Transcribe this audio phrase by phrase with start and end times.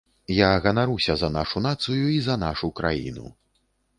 [0.35, 3.27] Я ганаруся за нашу нацыю і за нашу краіну.